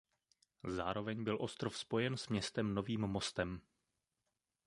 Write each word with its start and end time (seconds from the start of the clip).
Zároveň 0.63 1.23
byl 1.23 1.37
ostrov 1.41 1.77
spojen 1.77 2.17
s 2.17 2.27
městem 2.27 2.73
novým 2.75 3.01
mostem. 3.01 3.61